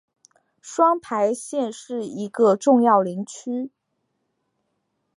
[0.61, 3.69] 双牌县是一个重要林区。